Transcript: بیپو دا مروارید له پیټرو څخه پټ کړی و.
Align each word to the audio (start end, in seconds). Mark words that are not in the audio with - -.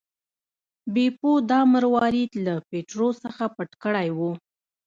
بیپو 0.93 1.31
دا 1.49 1.59
مروارید 1.73 2.31
له 2.45 2.53
پیټرو 2.69 3.09
څخه 3.23 3.43
پټ 3.55 3.69
کړی 3.83 4.07
و. 4.17 4.19